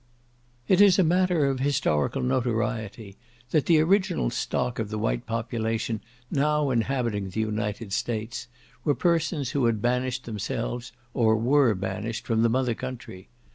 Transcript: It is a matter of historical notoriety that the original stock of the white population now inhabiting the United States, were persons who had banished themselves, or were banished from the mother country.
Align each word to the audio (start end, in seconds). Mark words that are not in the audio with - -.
It 0.67 0.81
is 0.81 0.97
a 0.97 1.03
matter 1.03 1.45
of 1.45 1.59
historical 1.59 2.23
notoriety 2.23 3.17
that 3.51 3.67
the 3.67 3.79
original 3.81 4.31
stock 4.31 4.79
of 4.79 4.89
the 4.89 4.97
white 4.97 5.27
population 5.27 6.01
now 6.31 6.71
inhabiting 6.71 7.29
the 7.29 7.41
United 7.41 7.93
States, 7.93 8.47
were 8.83 8.95
persons 8.95 9.51
who 9.51 9.65
had 9.65 9.79
banished 9.79 10.25
themselves, 10.25 10.91
or 11.13 11.37
were 11.37 11.75
banished 11.75 12.25
from 12.25 12.41
the 12.41 12.49
mother 12.49 12.73
country. 12.73 13.29